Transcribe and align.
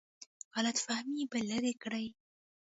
غلط 0.55 0.77
فهمۍ 0.85 1.23
به 1.31 1.39
لرې 1.49 1.73
کړي. 1.83 2.05